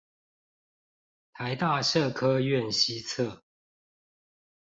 [1.35, 3.43] 臺大社科院西側